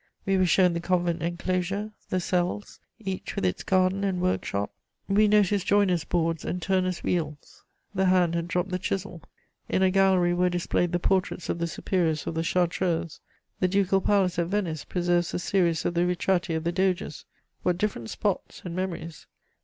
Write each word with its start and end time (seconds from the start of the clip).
We 0.25 0.35
were 0.35 0.47
shown 0.47 0.73
the 0.73 0.79
convent 0.79 1.21
enclosure, 1.21 1.91
the 2.09 2.19
cells, 2.19 2.79
each 2.99 3.35
with 3.35 3.45
its 3.45 3.61
garden 3.61 4.03
and 4.03 4.19
workshop; 4.19 4.73
we 5.07 5.27
noticed 5.27 5.67
joiners' 5.67 6.05
boards 6.05 6.43
and 6.43 6.59
turners' 6.59 7.03
wheels: 7.03 7.63
the 7.93 8.05
hand 8.05 8.33
had 8.33 8.47
dropped 8.47 8.71
the 8.71 8.79
chisel. 8.79 9.21
In 9.69 9.83
a 9.83 9.91
gallery 9.91 10.33
were 10.33 10.49
displayed 10.49 10.91
the 10.91 10.97
portraits 10.97 11.49
of 11.49 11.59
the 11.59 11.67
superiors 11.67 12.25
of 12.25 12.33
the 12.33 12.41
Chartreuse. 12.41 13.19
The 13.59 13.67
ducal 13.67 14.01
palace 14.01 14.39
at 14.39 14.47
Venice 14.47 14.85
preserves 14.85 15.33
the 15.33 15.37
series 15.37 15.85
of 15.85 15.93
the 15.93 16.01
ritratti 16.07 16.55
of 16.55 16.63
the 16.63 16.71
doges: 16.71 17.25
what 17.61 17.77
different 17.77 18.09
spots 18.09 18.63
and 18.65 18.75
memories! 18.75 19.27